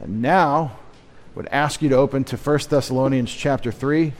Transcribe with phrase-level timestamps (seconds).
[0.00, 0.72] And now,
[1.34, 4.14] I would ask you to open to 1 Thessalonians chapter 3,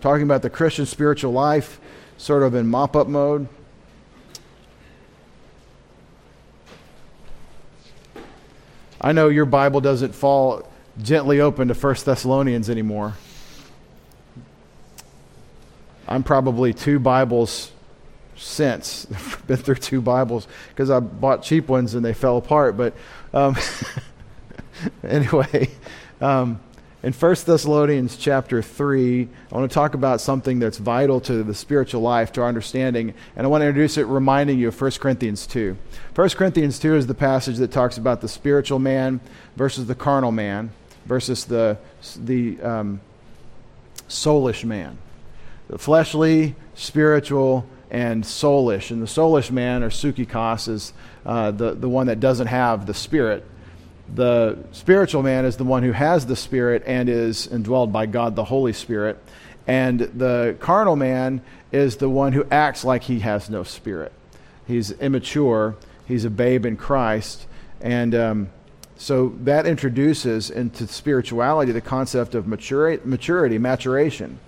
[0.00, 1.80] talking about the Christian spiritual life,
[2.16, 3.48] sort of in mop up mode.
[9.00, 10.68] I know your Bible doesn't fall
[11.02, 13.14] gently open to 1 Thessalonians anymore.
[16.06, 17.72] I'm probably two Bibles
[18.36, 19.06] since.
[19.14, 22.76] I've been through two Bibles because I bought cheap ones and they fell apart.
[22.76, 22.94] But
[23.32, 23.56] um,
[25.02, 25.70] anyway,
[26.20, 26.60] um,
[27.02, 31.54] in 1 Thessalonians chapter 3, I want to talk about something that's vital to the
[31.54, 34.92] spiritual life, to our understanding, and I want to introduce it reminding you of 1
[34.92, 35.76] Corinthians 2.
[36.14, 39.20] 1 Corinthians 2 is the passage that talks about the spiritual man
[39.56, 40.70] versus the carnal man
[41.04, 41.76] versus the,
[42.16, 43.00] the um,
[44.08, 44.96] soulish man.
[45.66, 48.90] The fleshly, spiritual, and soulish.
[48.90, 50.92] And the soulish man, or psychikos, is
[51.24, 53.46] uh, the, the one that doesn't have the spirit
[54.14, 58.36] the spiritual man is the one who has the Spirit and is indwelled by God
[58.36, 59.18] the Holy Spirit.
[59.66, 61.40] And the carnal man
[61.70, 64.12] is the one who acts like he has no Spirit.
[64.66, 67.46] He's immature, he's a babe in Christ.
[67.80, 68.50] And um,
[68.96, 74.38] so that introduces into spirituality the concept of maturity maturation.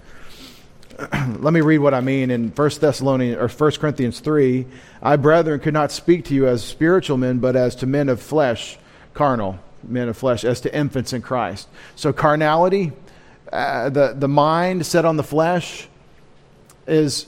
[1.40, 4.66] Let me read what I mean in 1 Thessalonians or 1 Corinthians 3.
[5.02, 8.20] I, brethren, could not speak to you as spiritual men, but as to men of
[8.20, 8.78] flesh
[9.12, 11.68] carnal, men of flesh, as to infants in Christ.
[11.96, 12.92] So, carnality,
[13.52, 15.88] uh, the, the mind set on the flesh,
[16.86, 17.26] is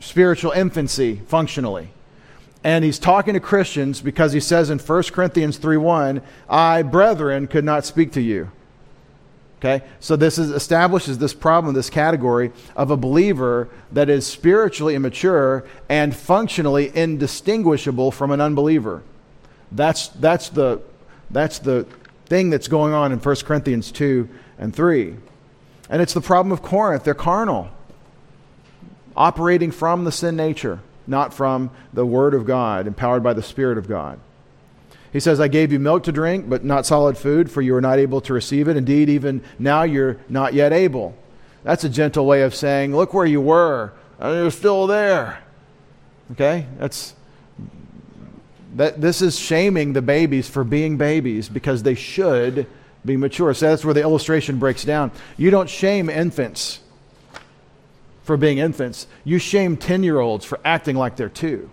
[0.00, 1.88] spiritual infancy functionally.
[2.62, 7.64] And he's talking to Christians because he says in 1 Corinthians 3:1, I, brethren, could
[7.64, 8.50] not speak to you.
[9.64, 9.82] Okay?
[9.98, 15.64] So this is, establishes this problem, this category of a believer that is spiritually immature
[15.88, 19.02] and functionally indistinguishable from an unbeliever.
[19.72, 20.82] That's, that's, the,
[21.30, 21.86] that's the
[22.26, 25.16] thing that's going on in 1 Corinthians 2 and 3.
[25.88, 27.04] And it's the problem of Corinth.
[27.04, 27.70] They're carnal,
[29.16, 33.78] operating from the sin nature, not from the Word of God, empowered by the Spirit
[33.78, 34.20] of God.
[35.14, 37.80] He says, I gave you milk to drink, but not solid food, for you were
[37.80, 38.76] not able to receive it.
[38.76, 41.16] Indeed, even now you're not yet able.
[41.62, 45.40] That's a gentle way of saying, Look where you were, and you're still there.
[46.32, 46.66] Okay?
[46.78, 47.14] That's
[48.74, 52.66] that this is shaming the babies for being babies because they should
[53.04, 53.54] be mature.
[53.54, 55.12] So that's where the illustration breaks down.
[55.36, 56.80] You don't shame infants
[58.24, 61.70] for being infants, you shame 10 year olds for acting like they're two.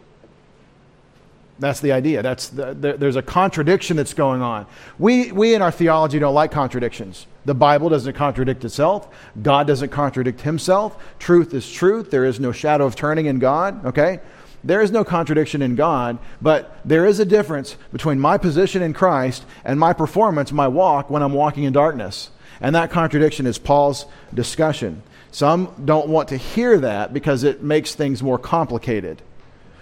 [1.62, 2.24] That's the idea.
[2.24, 4.66] That's the, the, there's a contradiction that's going on.
[4.98, 7.28] We, we in our theology don't like contradictions.
[7.46, 9.08] The Bible doesn't contradict itself.
[9.40, 10.98] God doesn't contradict himself.
[11.20, 12.10] Truth is truth.
[12.10, 14.22] There is no shadow of turning in God, okay?
[14.64, 18.94] There is no contradiction in God, but there is a difference between my position in
[18.94, 22.32] Christ and my performance, my walk, when I'm walking in darkness.
[22.60, 25.04] And that contradiction is Paul's discussion.
[25.30, 29.22] Some don't want to hear that because it makes things more complicated.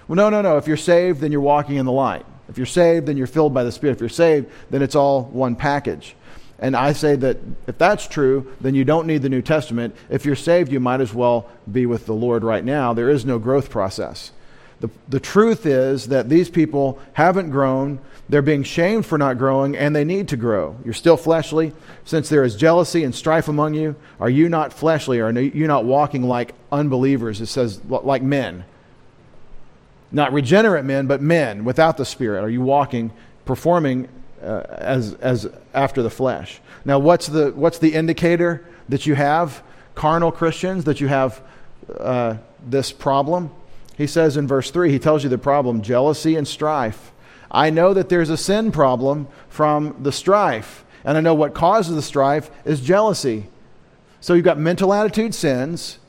[0.09, 0.57] Well, no, no, no.
[0.57, 2.25] If you're saved, then you're walking in the light.
[2.49, 3.93] If you're saved, then you're filled by the Spirit.
[3.93, 6.15] If you're saved, then it's all one package.
[6.57, 7.37] And I say that
[7.67, 9.95] if that's true, then you don't need the New Testament.
[10.09, 12.91] If you're saved, you might as well be with the Lord right now.
[12.91, 14.31] There is no growth process.
[14.79, 17.99] The, the truth is that these people haven't grown.
[18.29, 20.75] They're being shamed for not growing, and they need to grow.
[20.83, 21.71] You're still fleshly.
[22.03, 25.19] Since there is jealousy and strife among you, are you not fleshly?
[25.19, 27.41] Or are you not walking like unbelievers?
[27.41, 28.65] It says, like men.
[30.11, 32.43] Not regenerate men, but men without the Spirit.
[32.43, 33.11] Are you walking,
[33.45, 34.07] performing
[34.41, 36.59] uh, as, as after the flesh?
[36.85, 39.61] Now, what's the, what's the indicator that you have
[39.95, 41.41] carnal Christians, that you have
[41.99, 43.51] uh, this problem?
[43.97, 47.11] He says in verse 3, he tells you the problem jealousy and strife.
[47.51, 51.95] I know that there's a sin problem from the strife, and I know what causes
[51.95, 53.47] the strife is jealousy.
[54.21, 55.99] So you've got mental attitude sins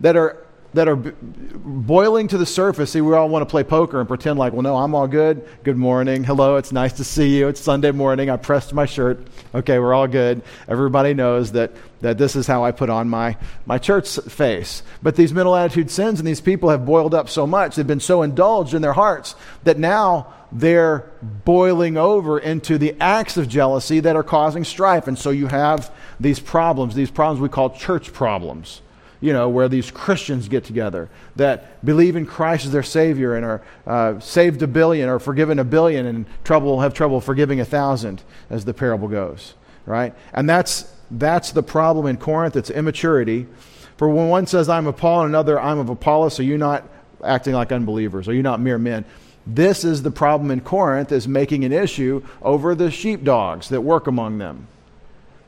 [0.00, 0.45] that are
[0.76, 2.90] that are boiling to the surface.
[2.90, 5.48] See, we all want to play poker and pretend like, well, no, I'm all good.
[5.64, 6.22] Good morning.
[6.22, 7.48] Hello, it's nice to see you.
[7.48, 8.28] It's Sunday morning.
[8.28, 9.26] I pressed my shirt.
[9.54, 10.42] Okay, we're all good.
[10.68, 14.82] Everybody knows that, that this is how I put on my, my church face.
[15.02, 17.98] But these mental attitude sins and these people have boiled up so much, they've been
[17.98, 19.34] so indulged in their hearts
[19.64, 25.08] that now they're boiling over into the acts of jealousy that are causing strife.
[25.08, 25.90] And so you have
[26.20, 28.82] these problems, these problems we call church problems
[29.20, 33.44] you know, where these Christians get together that believe in Christ as their Savior and
[33.44, 37.64] are uh, saved a billion or forgiven a billion and trouble have trouble forgiving a
[37.64, 39.54] thousand, as the parable goes,
[39.86, 40.14] right?
[40.32, 42.56] And that's that's the problem in Corinth.
[42.56, 43.46] It's immaturity.
[43.96, 46.88] For when one says, "I'm of Paul," and another, "I'm of Apollos," are you not
[47.24, 48.28] acting like unbelievers?
[48.28, 49.04] Are you not mere men?
[49.46, 54.06] This is the problem in Corinth is making an issue over the sheepdogs that work
[54.06, 54.66] among them.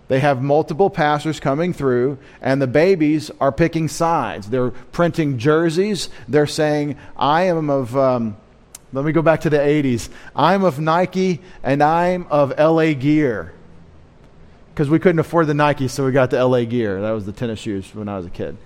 [0.09, 4.49] They have multiple pastors coming through, and the babies are picking sides.
[4.49, 6.09] They're printing jerseys.
[6.27, 8.39] They're saying, I am of, um,
[8.95, 10.09] let me go back to the 80s.
[10.35, 13.53] I'm of Nike and I'm of LA Gear.
[14.73, 17.03] Because we couldn't afford the Nike, so we got the LA Gear.
[17.03, 18.57] That was the tennis shoes when I was a kid.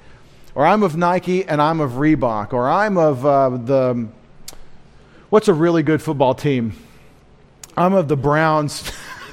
[0.54, 2.52] Or I'm of Nike and I'm of Reebok.
[2.52, 4.06] Or I'm of uh, the,
[5.28, 6.74] what's a really good football team?
[7.76, 8.92] I'm of the Browns.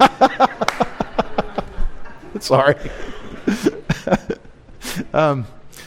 [2.40, 2.76] Sorry.
[5.14, 5.46] um,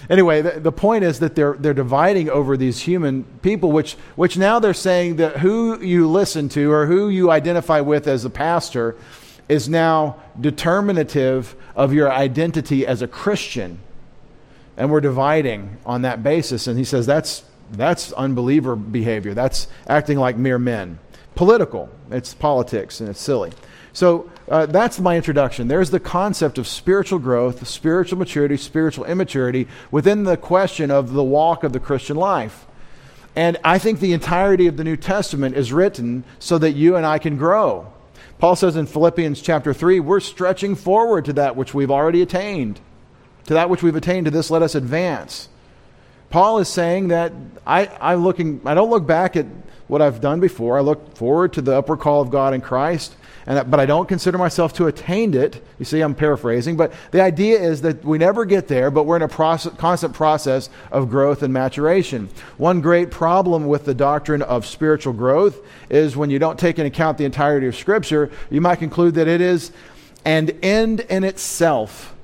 [0.09, 4.37] anyway, the, the, point is that they're, they're dividing over these human people, which, which
[4.37, 8.29] now they're saying that who you listen to or who you identify with as a
[8.29, 8.95] pastor
[9.49, 13.79] is now determinative of your identity as a Christian.
[14.77, 16.67] And we're dividing on that basis.
[16.67, 19.33] And he says that's, that's unbeliever behavior.
[19.33, 20.99] That's acting like mere men.
[21.35, 21.89] Political.
[22.11, 23.51] It's politics and it's silly.
[23.91, 25.67] So uh, that's my introduction.
[25.67, 31.23] There's the concept of spiritual growth, spiritual maturity, spiritual immaturity within the question of the
[31.23, 32.65] walk of the Christian life.
[33.35, 37.05] And I think the entirety of the New Testament is written so that you and
[37.05, 37.91] I can grow.
[38.37, 42.79] Paul says in Philippians chapter 3, we're stretching forward to that which we've already attained.
[43.45, 45.49] To that which we've attained, to this let us advance.
[46.29, 47.31] Paul is saying that
[47.65, 49.45] I, I, looking, I don't look back at
[49.87, 50.77] what I've done before.
[50.77, 54.07] I look forward to the upward call of God in Christ and, but I don't
[54.07, 55.63] consider myself to attained it.
[55.79, 59.17] You see, I'm paraphrasing, but the idea is that we never get there, but we're
[59.17, 62.29] in a process, constant process of growth and maturation.
[62.57, 65.59] One great problem with the doctrine of spiritual growth
[65.89, 69.27] is when you don't take into account the entirety of Scripture, you might conclude that
[69.27, 69.71] it is
[70.25, 72.15] an end in itself,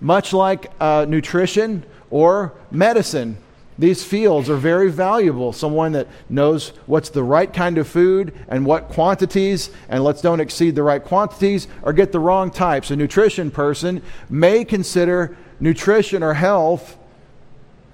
[0.00, 3.38] much like uh, nutrition or medicine
[3.78, 5.52] these fields are very valuable.
[5.52, 10.40] Someone that knows what's the right kind of food and what quantities, and let's don't
[10.40, 12.90] exceed the right quantities or get the wrong types.
[12.90, 16.98] A nutrition person may consider nutrition or health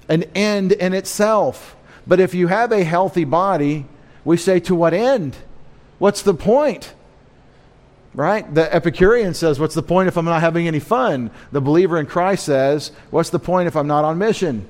[0.08, 1.76] an end in itself.
[2.06, 3.86] But if you have a healthy body,
[4.24, 5.36] we say, to what end?
[5.98, 6.94] What's the point?
[8.14, 8.52] Right?
[8.54, 11.30] The Epicurean says, What's the point if I'm not having any fun?
[11.50, 14.68] The believer in Christ says, What's the point if I'm not on mission?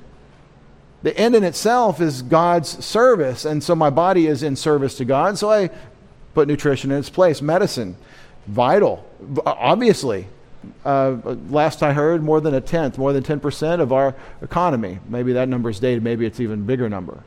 [1.05, 3.45] The end in itself is God's service.
[3.45, 5.37] And so my body is in service to God.
[5.37, 5.69] So I
[6.33, 7.43] put nutrition in its place.
[7.43, 7.95] Medicine,
[8.47, 9.07] vital,
[9.45, 10.27] obviously.
[10.83, 11.17] Uh,
[11.47, 14.97] last I heard, more than a tenth, more than 10% of our economy.
[15.07, 16.01] Maybe that number is dated.
[16.01, 17.23] Maybe it's even bigger number.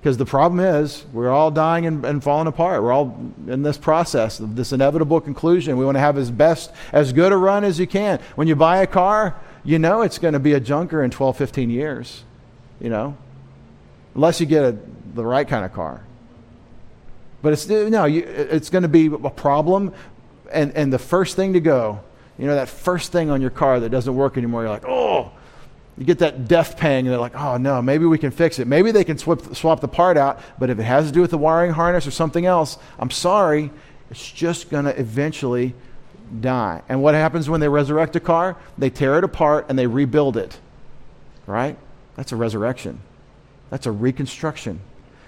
[0.00, 2.82] Because the problem is, we're all dying and, and, falling apart.
[2.82, 3.14] We're all
[3.46, 5.76] in this process this inevitable conclusion.
[5.76, 8.20] We want to have as best, as good a run as you can.
[8.36, 11.36] When you buy a car, you know it's going to be a junker in 12,
[11.36, 12.24] 15 years
[12.82, 13.16] you know,
[14.14, 14.76] unless you get a,
[15.14, 16.04] the right kind of car.
[17.40, 19.94] But it's no, you, it's going to be a problem,
[20.52, 22.00] and and the first thing to go,
[22.38, 25.32] you know, that first thing on your car that doesn't work anymore, you're like, oh,
[25.96, 28.66] you get that death pang, and they're like, oh no, maybe we can fix it.
[28.66, 31.30] Maybe they can swap swap the part out, but if it has to do with
[31.30, 33.70] the wiring harness or something else, I'm sorry,
[34.10, 35.74] it's just going to eventually
[36.40, 36.82] die.
[36.88, 38.56] And what happens when they resurrect a car?
[38.78, 40.58] They tear it apart and they rebuild it,
[41.46, 41.76] right?
[42.16, 43.00] That's a resurrection.
[43.70, 44.80] That's a reconstruction.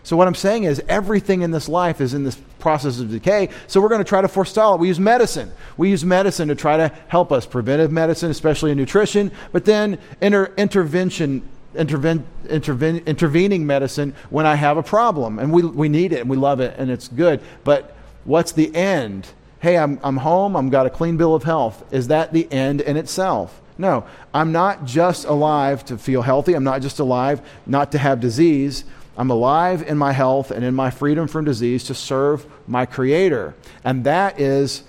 [0.02, 3.48] So, what I'm saying is, everything in this life is in this process of decay.
[3.66, 4.80] So, we're going to try to forestall it.
[4.80, 5.50] We use medicine.
[5.78, 7.46] We use medicine to try to help us.
[7.46, 14.56] Preventive medicine, especially in nutrition, but then inter- intervention, interven- interven- intervening medicine when I
[14.56, 15.38] have a problem.
[15.38, 17.40] And we, we need it and we love it and it's good.
[17.64, 19.28] But what's the end?
[19.60, 21.82] Hey, I'm, I'm home, I've got a clean bill of health.
[21.94, 23.62] Is that the end in itself?
[23.76, 26.54] No, I'm not just alive to feel healthy.
[26.54, 28.84] I'm not just alive not to have disease.
[29.16, 33.54] I'm alive in my health and in my freedom from disease to serve my Creator.
[33.84, 34.84] And that is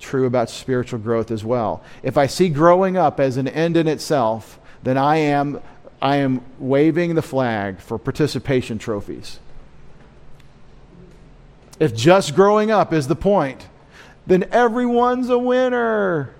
[0.00, 1.82] true about spiritual growth as well.
[2.02, 5.60] If I see growing up as an end in itself, then I am,
[6.00, 9.38] I am waving the flag for participation trophies.
[11.80, 13.66] If just growing up is the point,
[14.26, 16.34] then everyone's a winner.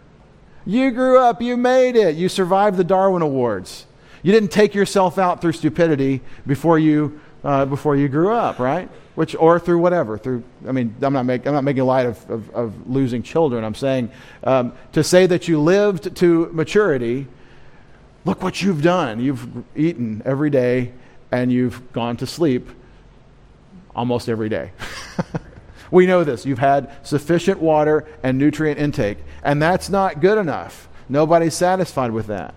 [0.67, 3.87] You grew up, you made it, you survived the Darwin Awards.
[4.23, 8.89] You didn't take yourself out through stupidity before you, uh, before you grew up, right?
[9.15, 12.31] Which, or through whatever, through, I mean, I'm not, make, I'm not making light of,
[12.31, 13.63] of, of losing children.
[13.63, 14.11] I'm saying
[14.43, 17.27] um, to say that you lived to maturity,
[18.25, 19.21] look what you've done.
[19.21, 20.93] You've eaten every day
[21.31, 22.71] and you've gone to sleep
[23.95, 24.73] almost every day.
[25.91, 26.47] We know this.
[26.47, 30.89] You've had sufficient water and nutrient intake, and that's not good enough.
[31.09, 32.55] Nobody's satisfied with that.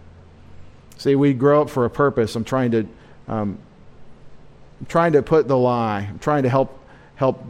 [0.97, 2.35] See, we grow up for a purpose.
[2.35, 2.87] I'm trying to,
[3.27, 3.59] um,
[4.79, 6.07] I'm trying to put the lie.
[6.09, 6.79] I'm trying to help
[7.15, 7.43] help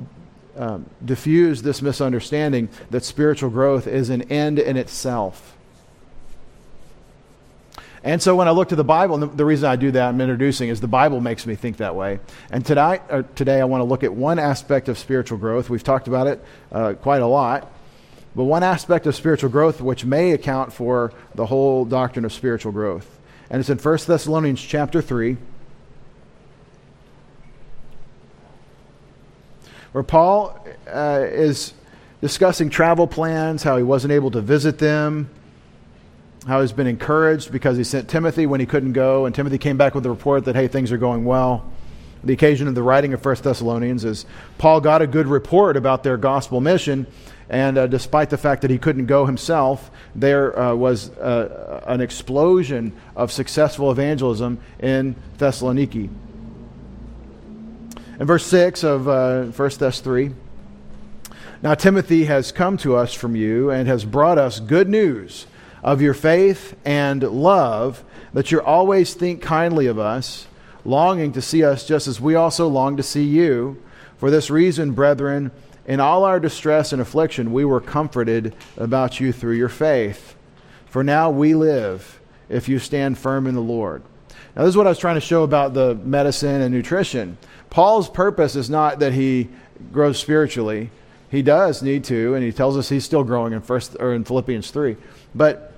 [0.55, 5.56] um, diffuse this misunderstanding that spiritual growth is an end in itself.
[8.07, 10.07] And so when I look to the Bible, and the, the, reason I do that,
[10.07, 12.21] I'm introducing, is the Bible makes me think that way.
[12.49, 13.01] And tonight,
[13.35, 15.69] today, I want to look at one aspect of spiritual growth.
[15.69, 17.69] We've talked about it uh, quite a lot.
[18.33, 22.71] But one aspect of spiritual growth which may account for the whole doctrine of spiritual
[22.71, 23.19] growth.
[23.49, 25.35] And it's in 1 Thessalonians chapter 3.
[29.91, 31.73] Where Paul uh, is
[32.21, 35.29] discussing travel plans, how he wasn't able to visit them,
[36.47, 39.75] how he's been encouraged because he sent Timothy when he couldn't go, and Timothy came
[39.75, 41.69] back with a report that, hey, things are going well.
[42.23, 44.25] The occasion of the writing of 1 Thessalonians is
[44.57, 47.05] Paul got a good report about their gospel mission,
[47.49, 51.99] and uh, despite the fact that he couldn't go himself, there uh, was uh, an
[51.99, 56.09] explosion of successful evangelism in Thessaloniki.
[58.19, 60.31] In verse 6 of uh, 1 Thess 3,
[61.61, 65.45] now Timothy has come to us from you and has brought us good news
[65.83, 68.03] of your faith and love,
[68.33, 70.47] that you always think kindly of us,
[70.85, 73.81] longing to see us just as we also long to see you.
[74.17, 75.51] For this reason, brethren,
[75.85, 80.35] in all our distress and affliction, we were comforted about you through your faith.
[80.87, 82.19] For now we live
[82.49, 84.03] if you stand firm in the Lord.
[84.55, 87.37] Now, this is what I was trying to show about the medicine and nutrition.
[87.69, 89.49] Paul's purpose is not that he
[89.91, 90.89] grows spiritually.
[91.29, 94.23] He does need to, and he tells us he's still growing in first or in
[94.23, 94.95] Philippians 3.
[95.35, 95.73] But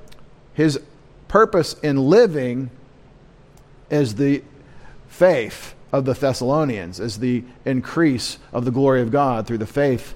[0.53, 0.79] his
[1.27, 2.69] purpose in living
[3.89, 4.43] is the
[5.07, 10.13] faith of the Thessalonians is the increase of the glory of God through the faith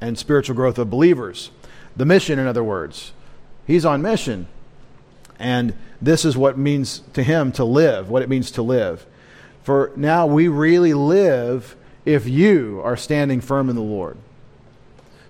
[0.00, 1.50] and spiritual growth of believers.
[1.96, 3.12] The mission, in other words.
[3.66, 4.48] He's on mission.
[5.38, 9.06] And this is what means to him to live, what it means to live.
[9.62, 14.16] For now we really live if you are standing firm in the Lord.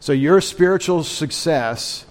[0.01, 2.05] So your spiritual success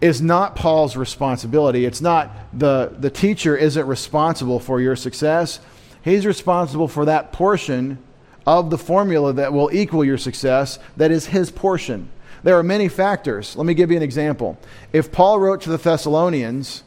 [0.00, 1.84] is not Paul's responsibility.
[1.86, 5.60] It's not the, the teacher isn't responsible for your success.
[6.02, 7.98] He's responsible for that portion
[8.46, 12.10] of the formula that will equal your success, that is his portion.
[12.42, 13.56] There are many factors.
[13.56, 14.58] Let me give you an example.
[14.92, 16.82] If Paul wrote to the Thessalonians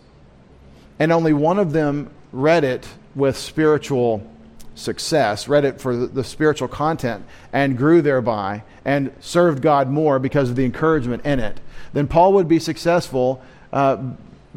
[0.99, 4.29] and only one of them read it with spiritual
[4.77, 10.49] success, read it for the spiritual content, and grew thereby, and served God more because
[10.49, 11.59] of the encouragement in it,
[11.93, 13.41] then Paul would be successful
[13.73, 13.97] uh,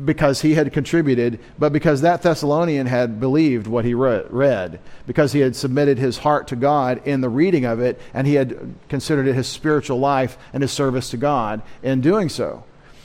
[0.05, 5.41] because he had contributed, but because that Thessalonian had believed what he read, because he
[5.41, 9.27] had submitted his heart to God in the reading of it, and he had considered
[9.27, 12.65] it his spiritual life and his service to God in doing so.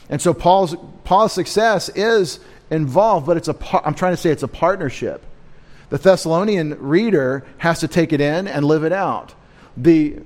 [0.10, 4.44] And so Paul's, Paul's success is involved, but it's a, I'm trying to say it's
[4.44, 5.24] a partnership.
[5.90, 9.34] The Thessalonian reader has to take it in and live it out.
[9.78, 10.20] The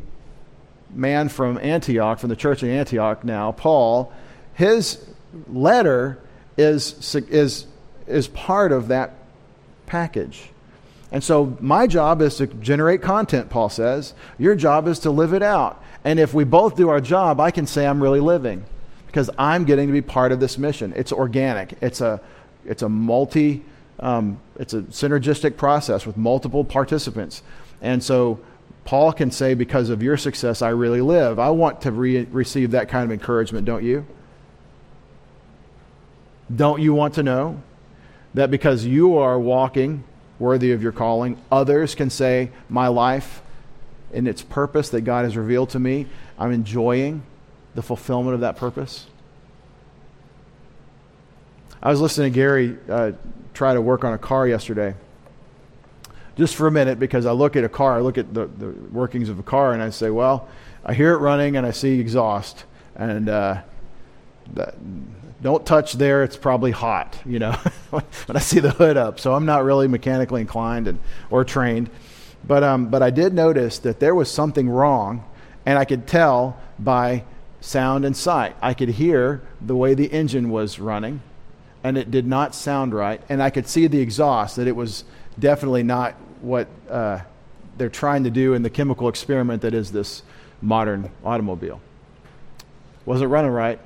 [0.92, 4.12] man from Antioch, from the church in Antioch now, Paul,
[4.54, 5.06] his
[5.52, 6.20] letter
[6.58, 7.66] is, is,
[8.08, 9.14] is part of that
[9.86, 10.50] package.
[11.12, 14.14] And so my job is to generate content, Paul says.
[14.38, 15.84] Your job is to live it out.
[16.04, 18.64] And if we both do our job, I can say I'm really living
[19.08, 20.94] because I'm getting to be part of this mission.
[20.96, 21.78] It's organic.
[21.82, 22.22] It's a,
[22.66, 23.66] it's a multi,
[24.00, 27.44] um, it's a synergistic process with multiple participants.
[27.82, 28.40] And so
[28.86, 31.40] Paul can say, because of your success, I really live.
[31.40, 34.06] I want to re- receive that kind of encouragement, don't you?
[36.54, 37.62] Don't you want to know
[38.34, 40.04] that because you are walking
[40.40, 43.42] worthy of your calling, others can say, My life
[44.12, 47.24] in its purpose that God has revealed to me, I'm enjoying
[47.76, 49.06] the fulfillment of that purpose?
[51.82, 53.12] I was listening to Gary uh,
[53.54, 54.96] try to work on a car yesterday
[56.40, 58.70] just for a minute because I look at a car, I look at the, the
[58.92, 60.48] workings of a car, and I say, well,
[60.86, 62.64] I hear it running and I see exhaust,
[62.96, 63.62] and uh,
[64.54, 64.76] that,
[65.42, 66.24] don't touch there.
[66.24, 67.52] It's probably hot, you know,
[67.90, 69.20] when I see the hood up.
[69.20, 71.90] So I'm not really mechanically inclined and or trained,
[72.48, 75.26] but um, but I did notice that there was something wrong,
[75.66, 77.26] and I could tell by
[77.60, 78.56] sound and sight.
[78.62, 81.22] I could hear the way the engine was running,
[81.84, 85.04] and it did not sound right, and I could see the exhaust that it was
[85.38, 87.20] definitely not what uh,
[87.78, 90.24] they're trying to do in the chemical experiment that is this
[90.62, 91.80] modern automobile.
[93.06, 93.80] Wasn't running right.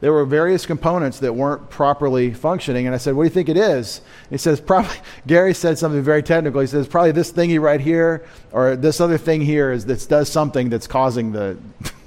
[0.00, 3.50] There were various components that weren't properly functioning, and I said, "What do you think
[3.50, 4.96] it is?" He says, "Probably."
[5.26, 6.62] Gary said something very technical.
[6.62, 10.30] He says, "Probably this thingy right here, or this other thing here, is that does
[10.30, 11.58] something that's causing the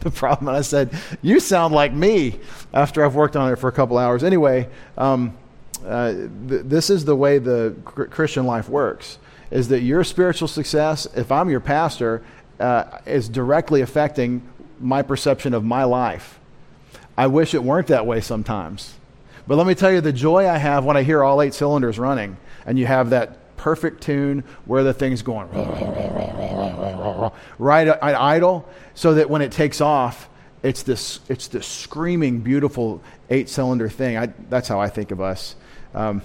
[0.03, 0.89] the problem." And I said,
[1.21, 2.39] "You sound like me."
[2.73, 4.67] After I've worked on it for a couple hours, anyway.
[4.97, 5.37] Um,
[5.85, 9.17] uh, th- this is the way the cr- Christian life works
[9.51, 12.23] is that your spiritual success, if I'm your pastor,
[12.59, 14.41] uh, is directly affecting
[14.79, 16.39] my perception of my life.
[17.17, 18.95] I wish it weren't that way sometimes.
[19.47, 21.99] But let me tell you the joy I have when I hear all eight cylinders
[21.99, 25.49] running and you have that perfect tune where the thing's going
[27.59, 30.29] right at idle so that when it takes off,
[30.63, 34.17] it's this, it's this screaming, beautiful eight cylinder thing.
[34.17, 35.55] I, that's how I think of us.
[35.93, 36.21] Um,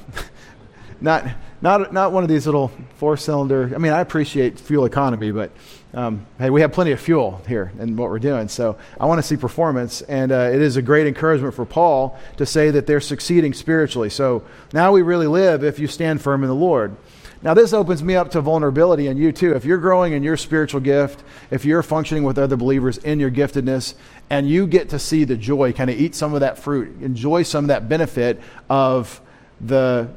[1.01, 1.27] not,
[1.61, 3.73] not, not one of these little four cylinder.
[3.75, 5.51] I mean, I appreciate fuel economy, but
[5.95, 8.49] um, hey, we have plenty of fuel here in what we're doing.
[8.49, 10.03] So I want to see performance.
[10.03, 14.11] And uh, it is a great encouragement for Paul to say that they're succeeding spiritually.
[14.11, 16.95] So now we really live if you stand firm in the Lord.
[17.41, 19.55] Now, this opens me up to vulnerability in you too.
[19.55, 23.31] If you're growing in your spiritual gift, if you're functioning with other believers in your
[23.31, 23.95] giftedness,
[24.29, 27.45] and you get to see the joy, kind of eat some of that fruit, enjoy
[27.45, 29.21] some of that benefit of
[29.61, 30.09] the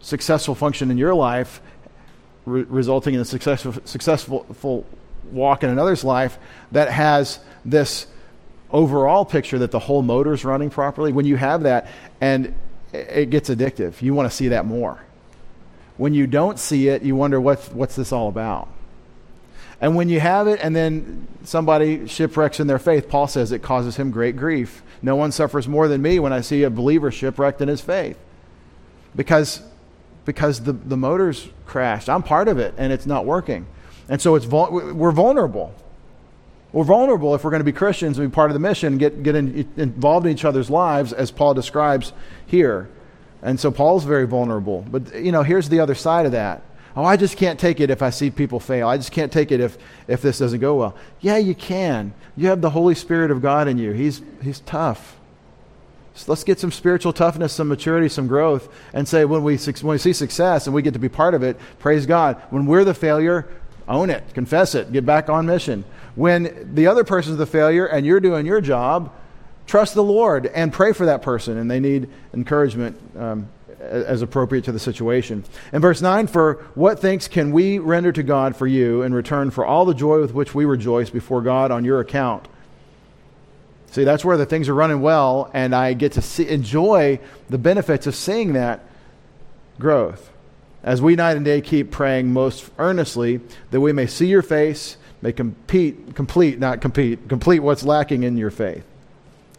[0.00, 1.60] successful function in your life,
[2.46, 4.84] re- resulting in a successful, successful
[5.30, 6.36] walk in another's life
[6.72, 8.08] that has this
[8.72, 11.12] overall picture that the whole motor is running properly.
[11.12, 11.88] When you have that,
[12.20, 12.54] and
[12.92, 15.05] it gets addictive, you want to see that more.
[15.96, 18.68] When you don't see it, you wonder what's, what's this all about?
[19.80, 23.62] And when you have it and then somebody shipwrecks in their faith, Paul says it
[23.62, 24.82] causes him great grief.
[25.02, 28.18] No one suffers more than me when I see a believer shipwrecked in his faith.
[29.14, 29.62] Because,
[30.24, 32.08] because the, the motor's crashed.
[32.08, 33.66] I'm part of it and it's not working.
[34.08, 35.74] And so it's we're vulnerable.
[36.72, 39.22] We're vulnerable if we're going to be Christians and be part of the mission, get,
[39.22, 42.12] get in, involved in each other's lives, as Paul describes
[42.46, 42.88] here.
[43.46, 44.84] And so Paul's very vulnerable.
[44.90, 46.62] But, you know, here's the other side of that.
[46.96, 48.88] Oh, I just can't take it if I see people fail.
[48.88, 50.96] I just can't take it if, if this doesn't go well.
[51.20, 52.12] Yeah, you can.
[52.36, 53.92] You have the Holy Spirit of God in you.
[53.92, 55.16] He's, he's tough.
[56.14, 59.92] So let's get some spiritual toughness, some maturity, some growth, and say when we, when
[59.92, 62.42] we see success and we get to be part of it, praise God.
[62.50, 63.46] When we're the failure,
[63.86, 65.84] own it, confess it, get back on mission.
[66.16, 69.12] When the other person's the failure and you're doing your job,
[69.66, 73.48] trust the Lord and pray for that person, and they need encouragement um,
[73.80, 75.44] as appropriate to the situation.
[75.72, 79.50] In verse 9, for what thanks can we render to God for you in return
[79.50, 82.48] for all the joy with which we rejoice before God on your account?
[83.90, 87.58] See, that's where the things are running well, and I get to see, enjoy the
[87.58, 88.84] benefits of seeing that
[89.78, 90.30] growth.
[90.82, 94.96] As we night and day keep praying most earnestly that we may see your face,
[95.22, 98.84] may compete, complete, not compete, complete what's lacking in your faith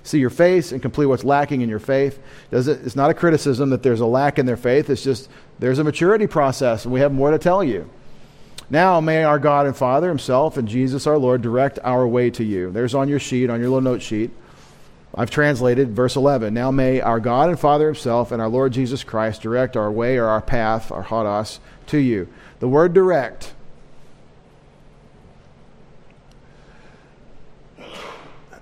[0.07, 2.19] see your face and complete what's lacking in your faith.
[2.51, 4.89] It, it's not a criticism that there's a lack in their faith.
[4.89, 7.89] It's just there's a maturity process, and we have more to tell you.
[8.69, 12.43] Now, may our God and Father Himself and Jesus our Lord direct our way to
[12.43, 12.71] you.
[12.71, 14.31] There's on your sheet, on your little note sheet.
[15.15, 16.53] I've translated verse 11.
[16.53, 20.17] Now, may our God and Father Himself and our Lord Jesus Christ direct our way
[20.17, 22.27] or our path, our hodos, to you.
[22.59, 23.53] The word direct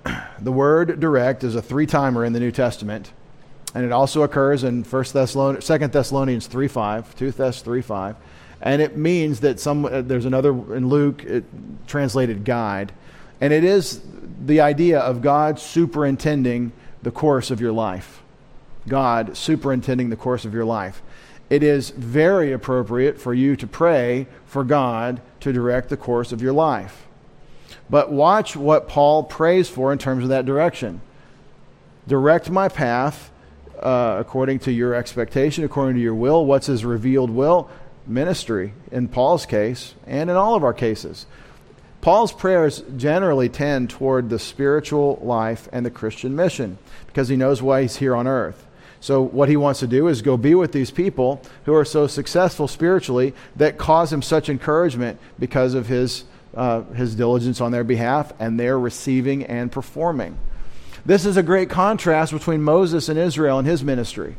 [0.40, 3.12] the word direct is a three timer in the New Testament.
[3.74, 8.16] And it also occurs in 1 Thessalonians, 2 Thessalonians 3 5, 2 Thess 3 5.
[8.62, 11.44] And it means that some, uh, there's another in Luke, it,
[11.86, 12.92] translated guide.
[13.40, 14.00] And it is
[14.44, 18.22] the idea of God superintending the course of your life.
[18.88, 21.02] God superintending the course of your life.
[21.50, 26.40] It is very appropriate for you to pray for God to direct the course of
[26.40, 27.06] your life.
[27.88, 31.00] But watch what Paul prays for in terms of that direction.
[32.08, 33.30] Direct my path
[33.80, 36.44] uh, according to your expectation, according to your will.
[36.44, 37.70] What's his revealed will?
[38.06, 41.26] Ministry, in Paul's case, and in all of our cases.
[42.00, 47.60] Paul's prayers generally tend toward the spiritual life and the Christian mission because he knows
[47.60, 48.64] why he's here on earth.
[49.00, 52.06] So, what he wants to do is go be with these people who are so
[52.06, 57.84] successful spiritually that cause him such encouragement because of his uh, his diligence on their
[57.84, 60.38] behalf, and they're receiving and performing.
[61.04, 64.36] This is a great contrast between Moses and Israel and his ministry.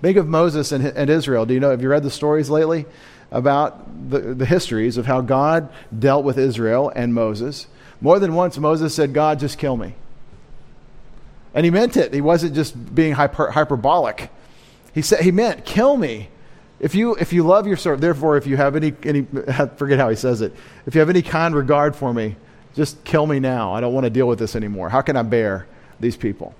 [0.00, 1.46] Think of Moses and, and Israel.
[1.46, 2.86] Do you know, have you read the stories lately
[3.30, 7.66] about the, the histories of how God dealt with Israel and Moses?
[8.00, 9.94] More than once, Moses said, God, just kill me.
[11.54, 12.12] And he meant it.
[12.12, 14.30] He wasn't just being hyper, hyperbolic.
[14.94, 16.28] He said he meant kill me.
[16.78, 19.22] If you, if you love your servant, therefore, if you have any, any,
[19.76, 20.54] forget how he says it,
[20.86, 22.36] if you have any kind regard for me,
[22.74, 23.72] just kill me now.
[23.72, 24.90] I don't want to deal with this anymore.
[24.90, 25.66] How can I bear
[25.98, 26.54] these people?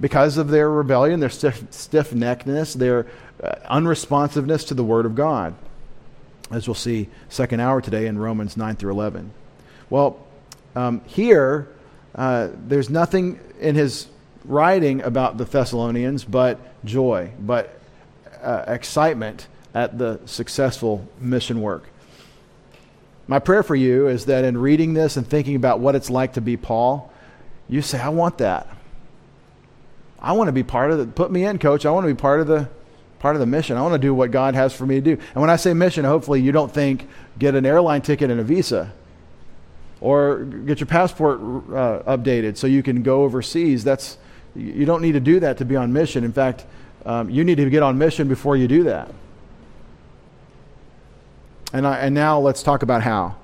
[0.00, 3.06] Because of their rebellion, their stiff, stiff neckedness, their
[3.42, 5.54] uh, unresponsiveness to the Word of God,
[6.52, 9.32] as we'll see second hour today in Romans 9 through 11.
[9.90, 10.24] Well,
[10.76, 11.68] um, here,
[12.14, 14.06] uh, there's nothing in his
[14.44, 17.77] writing about the Thessalonians but joy, but
[18.42, 21.84] uh, excitement at the successful mission work.
[23.26, 26.32] My prayer for you is that in reading this and thinking about what it's like
[26.34, 27.12] to be Paul,
[27.68, 28.66] you say, I want that.
[30.18, 31.86] I want to be part of the put me in, coach.
[31.86, 32.68] I want to be part of the
[33.18, 33.76] part of the mission.
[33.76, 35.12] I want to do what God has for me to do.
[35.12, 37.06] And when I say mission, hopefully you don't think
[37.38, 38.92] get an airline ticket and a visa
[40.00, 43.84] or get your passport uh, updated so you can go overseas.
[43.84, 44.18] That's
[44.54, 46.24] you don't need to do that to be on mission.
[46.24, 46.64] In fact,
[47.04, 49.12] um, you need to get on mission before you do that.
[51.72, 53.36] And, I, and now let's talk about how.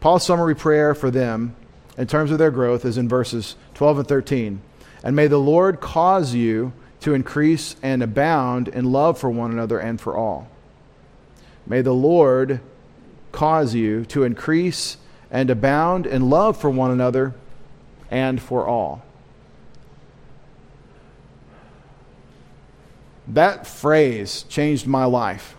[0.00, 1.56] Paul's summary prayer for them
[1.98, 4.60] in terms of their growth is in verses 12 and 13.
[5.02, 9.78] And may the Lord cause you to increase and abound in love for one another
[9.78, 10.48] and for all.
[11.66, 12.60] May the Lord
[13.32, 14.96] cause you to increase
[15.30, 17.34] and abound in love for one another
[18.10, 19.02] and for all.
[23.28, 25.56] That phrase changed my life.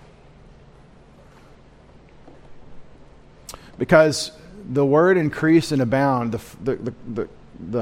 [3.77, 4.31] Because
[4.69, 7.27] the word increase and abound, the, the, the, the,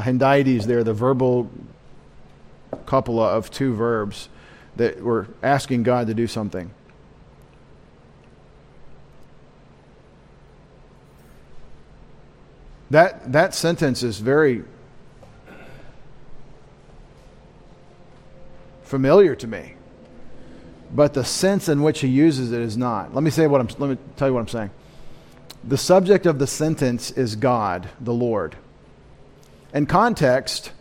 [0.02, 1.50] the there, the verbal
[2.86, 4.30] copula of two verbs
[4.76, 6.72] that we're asking God to do something.
[12.92, 14.64] That, that sentence is very
[18.84, 19.75] familiar to me,
[20.96, 23.14] but the sense in which he uses it is not.
[23.14, 23.68] Let me say what I'm.
[23.78, 24.72] Let me tell you what I'm saying.
[25.64, 28.56] The subject of the sentence is God, the Lord.
[29.74, 30.72] In context,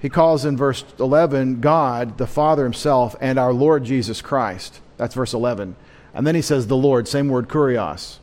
[0.00, 4.80] he calls in verse 11 God, the Father himself, and our Lord Jesus Christ.
[4.96, 5.76] That's verse 11.
[6.14, 8.18] And then he says the Lord, same word, kurios.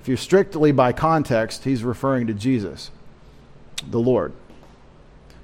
[0.00, 2.90] If you're strictly by context, he's referring to Jesus,
[3.88, 4.32] the Lord.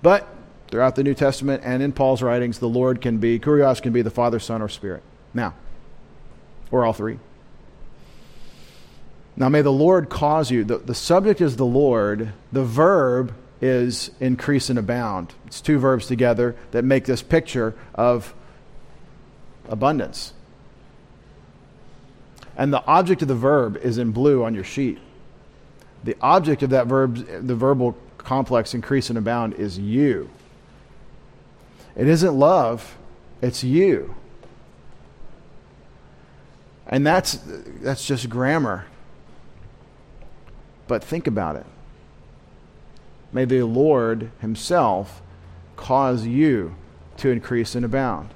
[0.02, 0.28] But
[0.68, 4.02] throughout the New Testament and in Paul's writings, the Lord can be, kurios can be
[4.02, 5.02] the Father, Son, or Spirit.
[5.36, 5.52] Now,
[6.70, 7.18] or all three.
[9.36, 14.10] Now, may the Lord cause you, the, the subject is the Lord, the verb is
[14.18, 15.34] increase and abound.
[15.46, 18.34] It's two verbs together that make this picture of
[19.68, 20.32] abundance.
[22.56, 24.98] And the object of the verb is in blue on your sheet.
[26.02, 30.30] The object of that verb, the verbal complex increase and abound, is you.
[31.94, 32.96] It isn't love,
[33.42, 34.14] it's you.
[36.88, 37.38] And that's,
[37.80, 38.86] that's just grammar.
[40.86, 41.66] But think about it.
[43.32, 45.20] May the Lord Himself
[45.76, 46.74] cause you
[47.18, 48.30] to increase and abound.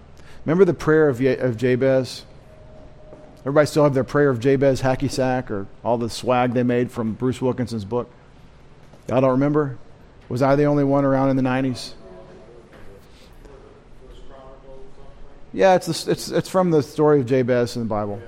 [0.44, 2.24] Remember the prayer of, of Jabez?
[3.40, 6.90] Everybody still have their prayer of Jabez hacky sack or all the swag they made
[6.90, 8.10] from Bruce Wilkinson's book?
[9.08, 9.78] Y'all don't remember?
[10.28, 11.92] Was I the only one around in the 90s?
[15.52, 18.22] Yeah, it's, the, it's, it's from the story of Jabez in the Bible.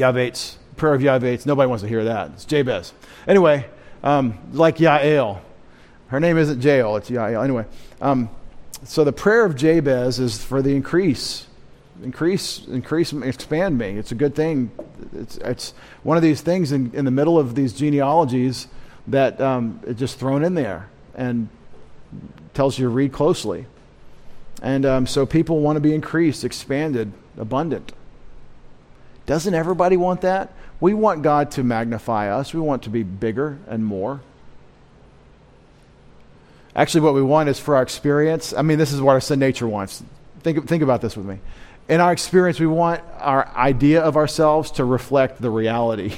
[0.00, 1.46] Yavetz, prayer of Yavetz.
[1.46, 2.30] Nobody wants to hear that.
[2.32, 2.92] It's Jabez.
[3.26, 3.66] Anyway,
[4.02, 5.40] um, like Yael.
[6.08, 7.44] Her name isn't Jael, it's Yael.
[7.44, 7.66] Anyway,
[8.00, 8.28] um,
[8.84, 11.46] so the prayer of Jabez is for the increase
[12.02, 13.90] increase, increase, expand me.
[13.90, 14.70] It's a good thing.
[15.14, 18.68] It's, it's one of these things in, in the middle of these genealogies
[19.08, 21.48] that um, it's just thrown in there and
[22.54, 23.66] tells you to read closely.
[24.62, 27.92] And um, so people want to be increased, expanded, abundant.
[29.30, 30.52] Doesn't everybody want that?
[30.80, 32.52] We want God to magnify us.
[32.52, 34.22] We want to be bigger and more.
[36.74, 38.52] Actually, what we want is for our experience.
[38.52, 40.02] I mean, this is what our sin nature wants.
[40.40, 41.38] Think, think about this with me
[41.90, 46.14] in our experience, we want our idea of ourselves to reflect the reality.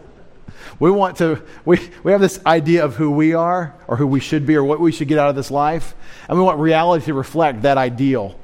[0.80, 4.20] we want to, we, we have this idea of who we are or who we
[4.20, 5.94] should be or what we should get out of this life.
[6.30, 8.40] And we want reality to reflect that ideal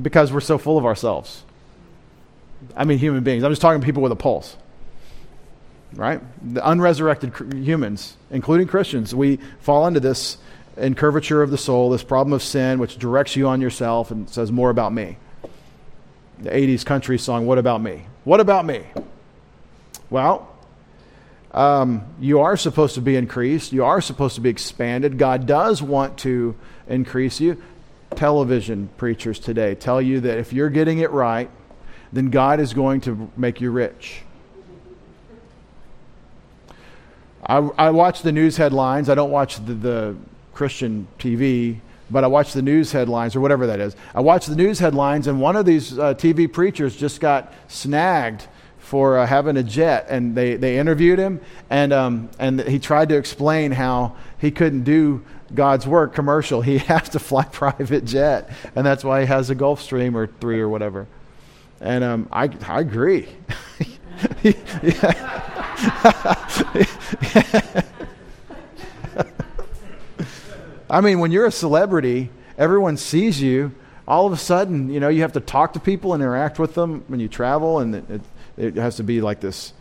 [0.00, 1.44] because we're so full of ourselves.
[2.76, 3.44] I mean, human beings.
[3.44, 4.56] I'm just talking people with a pulse.
[5.94, 6.20] Right?
[6.54, 10.38] The unresurrected humans, including Christians, we fall into this
[10.76, 14.52] incurvature of the soul, this problem of sin, which directs you on yourself and says
[14.52, 15.16] more about me
[16.42, 18.06] the 80s country song, What About Me?
[18.24, 18.84] What About Me?
[20.08, 20.48] Well,
[21.52, 23.72] um, you are supposed to be increased.
[23.72, 25.18] You are supposed to be expanded.
[25.18, 26.56] God does want to
[26.88, 27.62] increase you.
[28.16, 31.50] Television preachers today tell you that if you're getting it right,
[32.12, 34.22] then God is going to make you rich.
[37.44, 39.08] I, I watch the news headlines.
[39.08, 40.16] I don't watch the, the
[40.52, 43.96] Christian TV but I watch the news headlines or whatever that is.
[44.14, 48.46] I watched the news headlines, and one of these uh, TV preachers just got snagged
[48.78, 53.08] for uh, having a jet, and they, they interviewed him, and, um, and he tried
[53.10, 56.62] to explain how he couldn't do God's work commercial.
[56.70, 60.60] He has to fly private jet, and that's why he has a Gulfstream or three
[60.60, 61.06] or whatever.
[61.80, 63.28] And um, I, I agree.
[70.90, 73.72] I mean, when you're a celebrity, everyone sees you.
[74.06, 76.74] All of a sudden, you know, you have to talk to people and interact with
[76.74, 78.20] them when you travel, and it,
[78.56, 79.72] it, has to be like this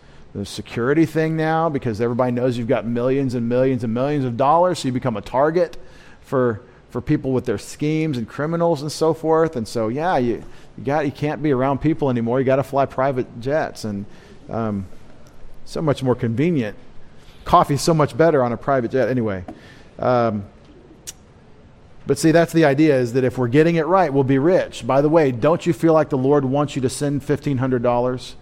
[0.43, 4.79] security thing now because everybody knows you've got millions and millions and millions of dollars,
[4.79, 5.77] so you become a target
[6.21, 9.55] for for people with their schemes and criminals and so forth.
[9.55, 10.43] And so, yeah, you,
[10.77, 12.39] you got you can't be around people anymore.
[12.39, 14.05] You got to fly private jets, and
[14.49, 14.85] um,
[15.65, 16.77] so much more convenient.
[17.45, 19.09] Coffee's so much better on a private jet.
[19.09, 19.43] Anyway.
[19.97, 20.45] Um,
[22.09, 24.87] but see, that's the idea is that if we're getting it right, we'll be rich.
[24.87, 28.33] By the way, don't you feel like the Lord wants you to send $1,500?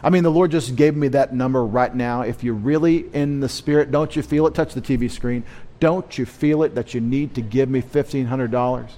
[0.00, 2.20] I mean, the Lord just gave me that number right now.
[2.20, 4.54] If you're really in the Spirit, don't you feel it?
[4.54, 5.42] Touch the TV screen.
[5.78, 8.90] Don't you feel it that you need to give me $1,500?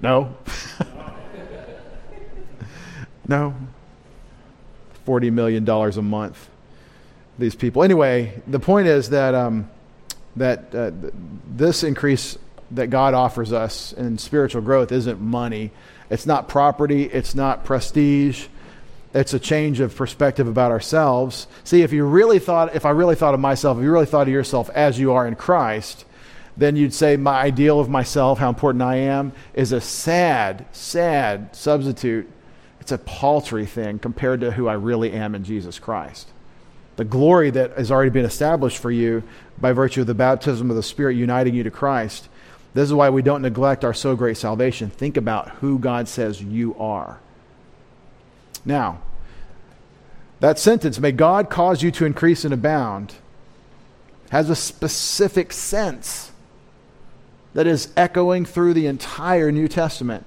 [0.00, 0.36] No.
[3.28, 3.54] no.
[5.06, 6.48] $40 million a month.
[7.38, 7.82] These people.
[7.82, 9.68] Anyway, the point is that, um,
[10.36, 10.90] that uh,
[11.46, 12.38] this increase
[12.70, 15.70] that God offers us in spiritual growth isn't money.
[16.08, 17.04] It's not property.
[17.04, 18.46] It's not prestige.
[19.16, 21.46] It's a change of perspective about ourselves.
[21.64, 24.28] See, if you really thought, if I really thought of myself, if you really thought
[24.28, 26.04] of yourself as you are in Christ,
[26.56, 31.54] then you'd say my ideal of myself, how important I am, is a sad, sad
[31.56, 32.30] substitute.
[32.80, 36.28] It's a paltry thing compared to who I really am in Jesus Christ.
[36.96, 39.22] The glory that has already been established for you
[39.58, 42.28] by virtue of the baptism of the Spirit uniting you to Christ
[42.76, 44.90] this is why we don't neglect our so great salvation.
[44.90, 47.18] Think about who God says you are.
[48.66, 49.00] Now,
[50.40, 53.14] that sentence, may God cause you to increase and abound,
[54.30, 56.32] has a specific sense
[57.54, 60.26] that is echoing through the entire New Testament.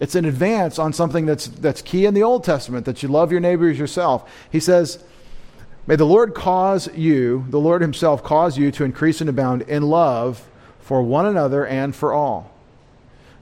[0.00, 3.30] It's an advance on something that's, that's key in the Old Testament, that you love
[3.30, 4.28] your neighbors yourself.
[4.50, 4.98] He says,
[5.86, 9.84] May the Lord cause you, the Lord Himself cause you to increase and abound in
[9.84, 10.48] love
[10.80, 12.55] for one another and for all.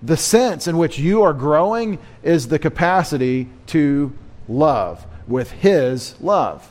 [0.04, 4.12] The sense in which you are growing is the capacity to
[4.46, 6.70] love with His love.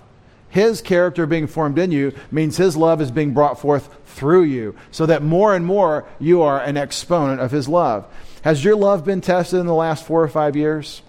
[0.49, 4.75] His character being formed in you means His love is being brought forth through you,
[4.91, 8.05] so that more and more you are an exponent of His love.
[8.43, 11.01] Has your love been tested in the last four or five years?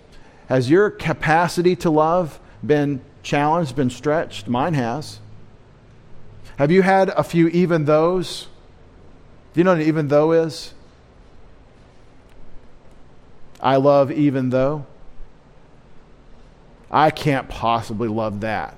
[0.49, 4.49] Has your capacity to love been challenged, been stretched?
[4.49, 5.21] Mine has.
[6.57, 8.47] Have you had a few even those?
[9.53, 10.73] Do you know what an even though is?
[13.65, 14.87] I love even though.
[16.91, 18.77] I can't possibly love that.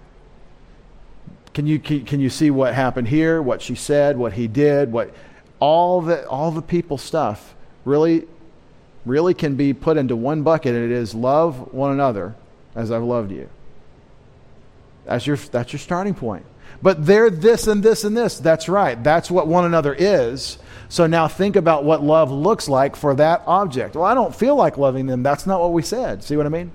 [1.53, 5.12] Can you, can you see what happened here, what she said, what he did, what
[5.59, 8.27] all the, all the people stuff really,
[9.05, 12.35] really can be put into one bucket, and it is love one another
[12.75, 13.49] as I've loved you.
[15.07, 16.44] That's your, that's your starting point.
[16.83, 18.38] But they're this and this and this.
[18.38, 19.02] That's right.
[19.02, 20.59] That's what one another is.
[20.88, 23.96] So now think about what love looks like for that object.
[23.96, 25.22] Well, I don't feel like loving them.
[25.22, 26.22] That's not what we said.
[26.22, 26.70] See what I mean?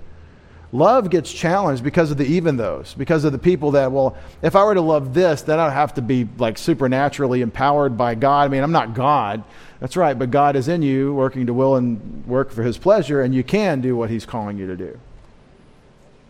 [0.74, 4.56] Love gets challenged because of the even those, because of the people that, well, if
[4.56, 8.46] I were to love this, then I'd have to be like supernaturally empowered by God.
[8.46, 9.44] I mean, I'm not God.
[9.82, 13.22] That's right, but God is in you, working to will and work for his pleasure,
[13.22, 14.98] and you can do what he's calling you to do.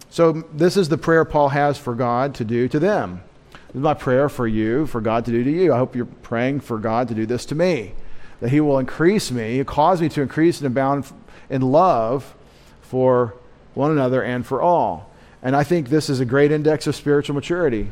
[0.09, 3.21] So, this is the prayer Paul has for God to do to them.
[3.71, 5.73] This is my prayer for you, for God to do to you.
[5.73, 7.93] I hope you're praying for God to do this to me,
[8.41, 11.09] that He will increase me, cause me to increase and abound
[11.49, 12.35] in love
[12.81, 13.33] for
[13.73, 15.09] one another and for all.
[15.41, 17.89] And I think this is a great index of spiritual maturity.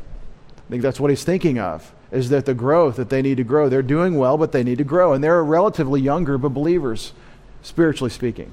[0.57, 3.45] I think that's what he's thinking of, is that the growth that they need to
[3.45, 3.69] grow.
[3.69, 5.13] They're doing well, but they need to grow.
[5.13, 7.13] And they're a relatively young group of believers,
[7.61, 8.51] spiritually speaking.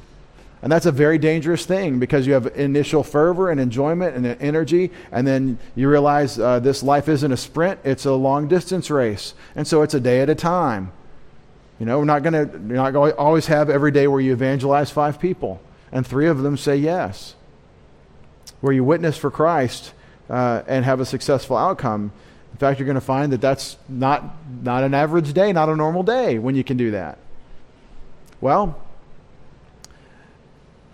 [0.63, 4.91] And that's a very dangerous thing because you have initial fervor and enjoyment and energy,
[5.13, 9.35] and then you realize uh, this life isn't a sprint, it's a long distance race.
[9.55, 10.93] And so it's a day at a time.
[11.79, 14.91] You know, we're not going to not to always have every day where you evangelize
[14.91, 15.61] five people
[15.93, 17.35] and three of them say yes.
[18.61, 19.93] Where you witness for Christ
[20.31, 22.13] uh, and have a successful outcome.
[22.53, 24.25] In fact, you're going to find that that's not,
[24.63, 27.19] not an average day, not a normal day when you can do that.
[28.41, 28.81] Well,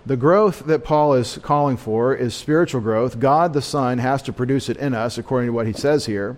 [0.05, 3.21] the growth that Paul is calling for is spiritual growth.
[3.21, 6.37] God the Son has to produce it in us, according to what he says here.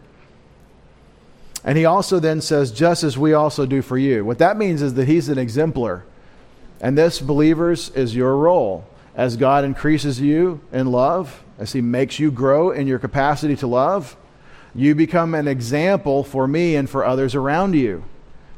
[1.65, 4.23] And he also then says, just as we also do for you.
[4.23, 6.05] What that means is that he's an exemplar.
[6.81, 8.85] And this, believers, is your role.
[9.15, 13.67] As God increases you in love, as he makes you grow in your capacity to
[13.67, 14.17] love,
[14.75, 18.05] you become an example for me and for others around you.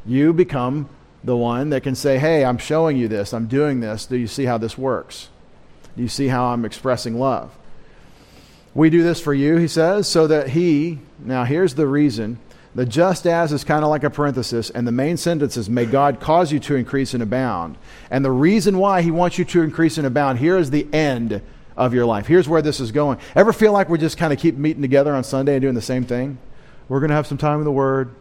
[0.05, 0.89] You become
[1.27, 4.07] the one that can say, Hey, I'm showing you this, I'm doing this.
[4.07, 5.29] Do you see how this works?
[5.97, 7.55] Do you see how I'm expressing love?
[8.75, 12.39] We do this for you, he says, so that he, now here's the reason.
[12.77, 15.87] The just as is kind of like a parenthesis, and the main sentence is, May
[15.87, 17.77] God cause you to increase and abound.
[18.11, 21.43] And the reason why he wants you to increase and abound, here is the end
[21.77, 22.27] of your life.
[22.27, 23.19] Here's where this is going.
[23.35, 25.83] Ever feel like we just kind of keep meeting together on Sunday and doing the
[25.83, 26.39] same thing?
[26.89, 28.15] We're going to have some time in the Word.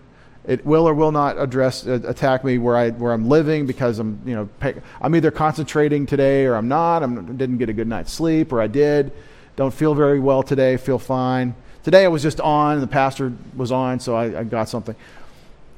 [0.47, 3.99] It will or will not address uh, attack me where I where I'm living because
[3.99, 7.03] I'm you know pay, I'm either concentrating today or I'm not.
[7.03, 9.11] I didn't get a good night's sleep or I did.
[9.55, 10.77] Don't feel very well today.
[10.77, 11.55] Feel fine.
[11.83, 12.79] Today I was just on.
[12.79, 14.95] The pastor was on, so I, I got something.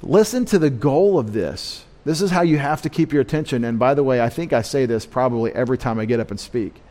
[0.01, 1.85] Listen to the goal of this.
[2.05, 3.63] This is how you have to keep your attention.
[3.65, 6.31] And by the way, I think I say this probably every time I get up
[6.31, 6.81] and speak.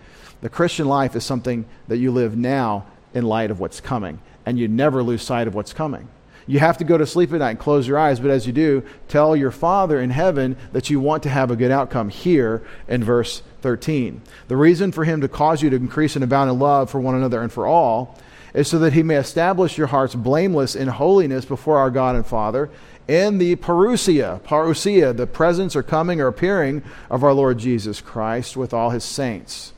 [0.43, 2.85] The Christian life is something that you live now
[3.15, 6.09] in light of what's coming, and you never lose sight of what's coming.
[6.47, 8.53] You have to go to sleep at night and close your eyes, but as you
[8.53, 12.63] do, tell your Father in heaven that you want to have a good outcome here
[12.87, 14.23] in verse 13.
[14.47, 17.17] The reason for Him to cause you to increase and abound in love for one
[17.17, 18.17] another and for all
[18.55, 22.25] is so that He may establish your hearts blameless in holiness before our God and
[22.25, 22.71] Father
[23.09, 28.57] in the parousia, parousia, the presence or coming or appearing of our Lord Jesus Christ
[28.57, 29.73] with all His saints.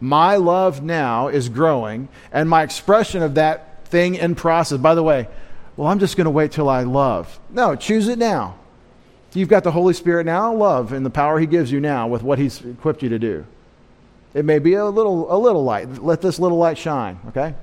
[0.00, 4.78] My love now is growing, and my expression of that thing in process.
[4.78, 5.28] By the way,
[5.76, 7.38] well, I'm just going to wait till I love.
[7.50, 8.56] No, choose it now.
[9.34, 12.22] You've got the Holy Spirit now, love, and the power He gives you now with
[12.22, 13.46] what He's equipped you to do.
[14.34, 16.02] It may be a little, a little light.
[16.02, 17.54] Let this little light shine, okay?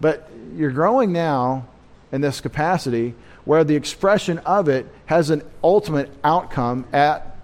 [0.00, 1.66] But you're growing now
[2.12, 7.36] in this capacity where the expression of it has an ultimate outcome at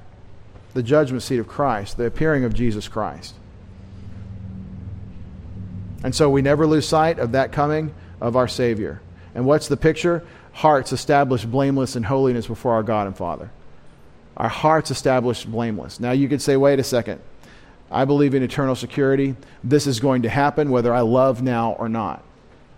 [0.74, 3.34] the judgment seat of Christ, the appearing of Jesus Christ.
[6.02, 9.00] And so we never lose sight of that coming of our Savior.
[9.34, 10.24] And what's the picture?
[10.52, 13.50] Hearts established blameless in holiness before our God and Father.
[14.36, 16.00] Our hearts established blameless.
[16.00, 17.20] Now you could say, wait a second.
[17.90, 19.36] I believe in eternal security.
[19.62, 22.22] This is going to happen whether I love now or not.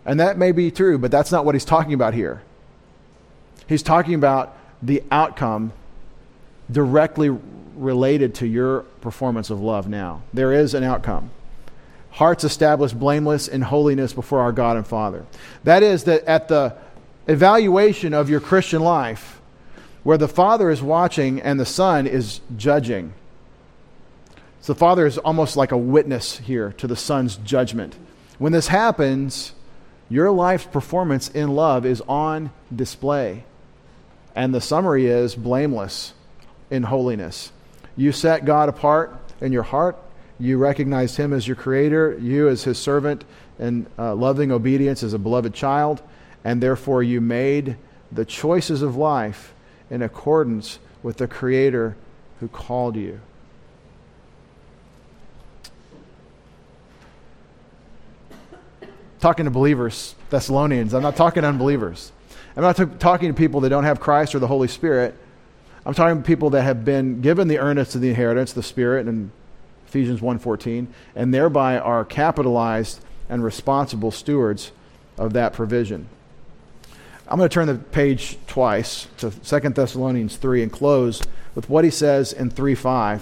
[0.05, 2.43] And that may be true, but that's not what he's talking about here.
[3.69, 5.73] He's talking about the outcome
[6.71, 7.31] directly
[7.77, 10.23] related to your performance of love now.
[10.35, 11.31] There is an outcome
[12.13, 15.25] hearts established blameless in holiness before our God and Father.
[15.65, 16.77] That is, that at the
[17.27, 19.41] evaluation of your Christian life,
[20.03, 23.15] where the Father is watching and the Son is judging.
[24.61, 27.97] So the Father is almost like a witness here to the Son's judgment.
[28.39, 29.55] When this happens,
[30.09, 33.45] your life's performance in love is on display.
[34.35, 36.13] And the summary is blameless
[36.71, 37.53] in holiness.
[37.97, 39.97] You set God apart in your heart
[40.43, 43.25] you recognized him as your creator, you as his servant,
[43.61, 46.03] and uh, loving obedience as a beloved child,
[46.43, 47.77] and therefore you made
[48.11, 49.55] the choices of life
[49.89, 51.97] in accordance with the creator
[52.41, 53.21] who called you.
[59.21, 62.11] Talking to believers, Thessalonians, I'm not talking to unbelievers.
[62.57, 65.17] I'm not t- talking to people that don't have Christ or the Holy Spirit.
[65.87, 69.07] I'm talking to people that have been given the earnest of the inheritance, the Spirit,
[69.07, 69.31] and
[69.93, 74.73] Ephesians 1:14, and thereby are capitalized and responsible stewards
[75.19, 76.07] of that provision.
[77.29, 81.21] I'm going to turn the page twice to 2 Thessalonians 3 and close
[81.55, 83.21] with what he says in 3:5.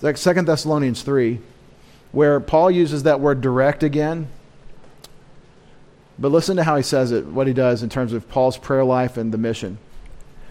[0.00, 1.40] 2 Thessalonians 3
[2.12, 4.28] where Paul uses that word direct again.
[6.16, 8.84] But listen to how he says it, what he does in terms of Paul's prayer
[8.84, 9.78] life and the mission.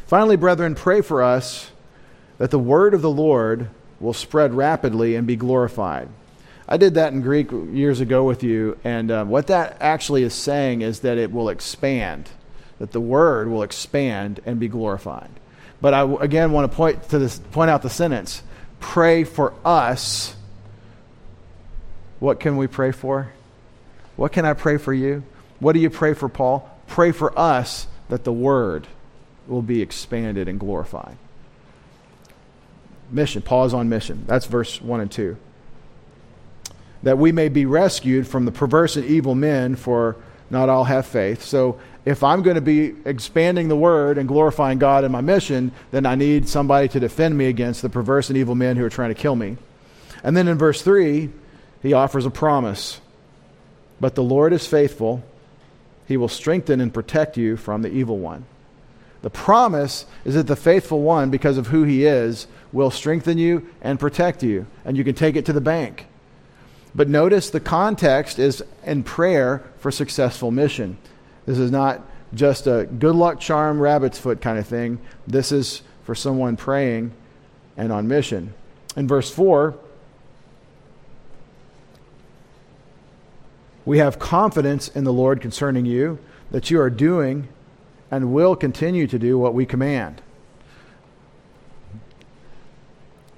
[0.06, 1.72] Finally, brethren, pray for us
[2.38, 6.10] that the word of the Lord will spread rapidly and be glorified.
[6.68, 10.34] I did that in Greek years ago with you, and uh, what that actually is
[10.34, 12.30] saying is that it will expand,
[12.80, 15.30] that the word will expand and be glorified.
[15.80, 18.44] But I again want to point to this, point out the sentence:
[18.80, 20.36] "Pray for us."
[22.20, 23.30] What can we pray for?
[24.16, 25.24] What can I pray for you?
[25.60, 26.68] What do you pray for Paul?
[26.88, 28.88] Pray for us that the word
[29.48, 31.18] will be expanded and glorified
[33.10, 33.42] mission.
[33.42, 34.24] Pause on mission.
[34.28, 35.38] That's verse 1 and 2.
[37.04, 40.16] That we may be rescued from the perverse and evil men, for
[40.50, 41.44] not all have faith.
[41.44, 45.72] So if I'm going to be expanding the word and glorifying God in my mission,
[45.92, 48.90] then I need somebody to defend me against the perverse and evil men who are
[48.90, 49.58] trying to kill me.
[50.24, 51.30] And then in verse 3,
[51.82, 53.02] he offers a promise.
[54.00, 55.24] But the Lord is faithful,
[56.08, 58.46] he will strengthen and protect you from the evil one.
[59.28, 63.68] The promise is that the faithful one, because of who he is, will strengthen you
[63.82, 66.06] and protect you, and you can take it to the bank.
[66.96, 70.98] But notice the context is in prayer for successful mission.
[71.46, 72.04] This is not
[72.34, 74.98] just a good luck charm, rabbit's foot kind of thing.
[75.28, 77.12] This is for someone praying
[77.76, 78.54] and on mission.
[78.96, 79.78] In verse 4,
[83.84, 86.18] we have confidence in the Lord concerning you
[86.50, 87.50] that you are doing
[88.10, 90.22] and will continue to do what we command.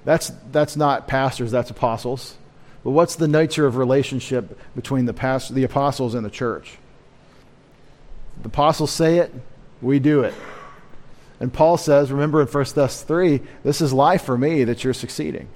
[0.04, 2.36] That's, that's not pastors, that's apostles.
[2.82, 6.78] But what's the nature of relationship between the, past, the apostles and the church?
[8.42, 9.34] The apostles say it,
[9.82, 10.34] we do it.
[11.40, 14.94] And Paul says, remember in 1 Thess 3, this is life for me that you're
[14.94, 15.48] succeeding.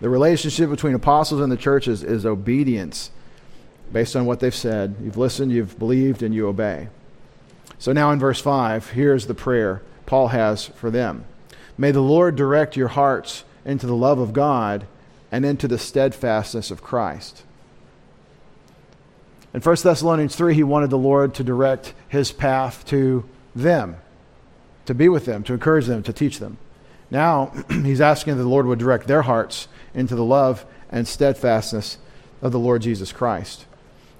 [0.00, 3.10] The relationship between apostles and the church is, is obedience
[3.94, 4.96] based on what they've said.
[5.00, 6.88] You've listened, you've believed, and you obey.
[7.78, 11.24] So now in verse 5, here's the prayer Paul has for them
[11.78, 14.86] May the Lord direct your hearts into the love of God
[15.32, 17.44] and into the steadfastness of Christ.
[19.54, 23.24] In 1 Thessalonians 3, he wanted the Lord to direct his path to
[23.54, 23.96] them,
[24.86, 26.58] to be with them, to encourage them, to teach them.
[27.12, 31.98] Now, he's asking that the Lord would direct their hearts into the love and steadfastness
[32.42, 33.66] of the Lord Jesus Christ.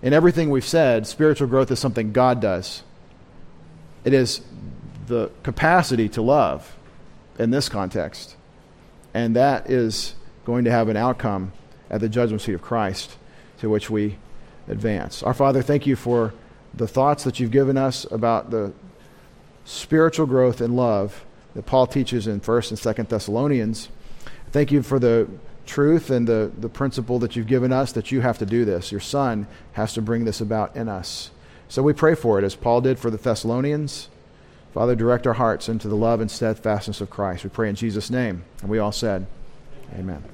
[0.04, 2.82] In everything we've said, spiritual growth is something God does.
[4.04, 4.42] It is
[5.06, 6.76] the capacity to love
[7.38, 8.36] in this context.
[9.14, 11.52] And that is going to have an outcome
[11.88, 13.16] at the judgment seat of Christ
[13.60, 14.18] to which we
[14.68, 15.22] advance.
[15.22, 16.34] Our Father, thank you for
[16.74, 18.74] the thoughts that you've given us about the
[19.64, 21.24] spiritual growth and love
[21.54, 23.88] that Paul teaches in 1st and 2nd Thessalonians.
[24.52, 25.30] Thank you for the
[25.66, 28.92] truth and the, the principle that you've given us that you have to do this.
[28.92, 31.30] Your Son has to bring this about in us.
[31.68, 34.08] So we pray for it as Paul did for the Thessalonians.
[34.72, 37.44] Father, direct our hearts into the love and steadfastness of Christ.
[37.44, 38.44] We pray in Jesus' name.
[38.60, 39.26] And we all said,
[39.94, 40.33] Amen.